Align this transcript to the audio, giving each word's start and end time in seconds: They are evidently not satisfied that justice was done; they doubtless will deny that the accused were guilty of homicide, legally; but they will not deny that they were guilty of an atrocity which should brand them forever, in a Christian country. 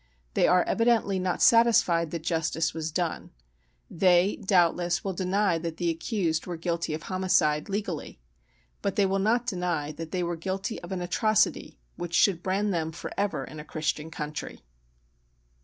They 0.33 0.47
are 0.47 0.63
evidently 0.63 1.19
not 1.19 1.43
satisfied 1.43 2.09
that 2.09 2.23
justice 2.23 2.73
was 2.73 2.91
done; 2.91 3.29
they 3.87 4.37
doubtless 4.37 5.03
will 5.03 5.13
deny 5.13 5.59
that 5.59 5.77
the 5.77 5.91
accused 5.91 6.47
were 6.47 6.57
guilty 6.57 6.95
of 6.95 7.03
homicide, 7.03 7.69
legally; 7.69 8.19
but 8.81 8.95
they 8.95 9.05
will 9.05 9.19
not 9.19 9.45
deny 9.45 9.91
that 9.91 10.09
they 10.09 10.23
were 10.23 10.35
guilty 10.35 10.81
of 10.81 10.91
an 10.91 11.01
atrocity 11.03 11.77
which 11.97 12.15
should 12.15 12.41
brand 12.41 12.73
them 12.73 12.91
forever, 12.91 13.43
in 13.45 13.59
a 13.59 13.63
Christian 13.63 14.09
country. 14.09 14.61